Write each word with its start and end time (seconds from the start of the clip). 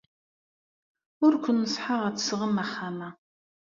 Ur 1.25 1.33
ken-neṣṣḥeɣ 1.43 2.01
ad 2.03 2.13
d-tesɣem 2.15 2.55
axxam-a. 2.63 3.09